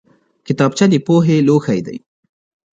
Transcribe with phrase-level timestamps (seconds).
[0.47, 1.97] کتابچه د پوهې لوښی دی